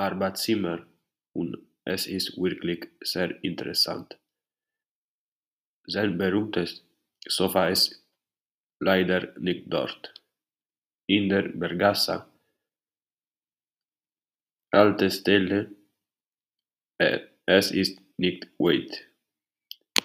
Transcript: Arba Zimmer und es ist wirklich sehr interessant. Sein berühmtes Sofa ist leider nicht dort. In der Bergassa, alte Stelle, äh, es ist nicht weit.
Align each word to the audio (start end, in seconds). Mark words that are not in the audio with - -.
Arba 0.00 0.32
Zimmer 0.32 0.86
und 1.34 1.58
es 1.84 2.06
ist 2.06 2.38
wirklich 2.38 2.88
sehr 3.02 3.44
interessant. 3.44 4.18
Sein 5.86 6.16
berühmtes 6.16 6.86
Sofa 7.26 7.68
ist 7.68 8.02
leider 8.80 9.38
nicht 9.38 9.64
dort. 9.66 10.14
In 11.06 11.28
der 11.28 11.42
Bergassa, 11.48 12.32
alte 14.72 15.10
Stelle, 15.10 15.70
äh, 16.98 17.20
es 17.44 17.70
ist 17.70 18.00
nicht 18.16 18.48
weit. 18.58 19.09